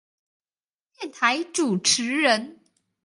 [0.97, 2.59] 電台主持人